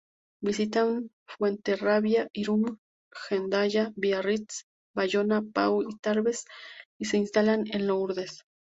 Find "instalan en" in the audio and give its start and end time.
7.17-7.85